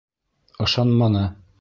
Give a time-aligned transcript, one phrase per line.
[0.65, 1.25] Ышанманы.